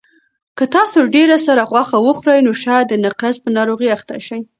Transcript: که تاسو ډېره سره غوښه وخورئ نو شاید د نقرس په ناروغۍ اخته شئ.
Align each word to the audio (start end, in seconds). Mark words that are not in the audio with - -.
که 0.57 0.65
تاسو 0.75 0.99
ډېره 1.15 1.37
سره 1.45 1.61
غوښه 1.71 1.97
وخورئ 2.07 2.39
نو 2.45 2.51
شاید 2.63 2.85
د 2.89 2.93
نقرس 3.05 3.37
په 3.43 3.49
ناروغۍ 3.57 3.89
اخته 3.97 4.15
شئ. 4.27 4.39